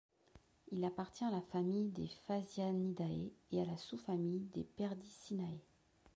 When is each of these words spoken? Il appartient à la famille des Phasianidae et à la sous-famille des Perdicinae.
Il 0.71 0.83
appartient 0.83 1.25
à 1.25 1.29
la 1.29 1.41
famille 1.43 1.89
des 1.89 2.07
Phasianidae 2.25 3.31
et 3.51 3.61
à 3.61 3.65
la 3.65 3.77
sous-famille 3.77 4.47
des 4.51 4.63
Perdicinae. 4.63 5.59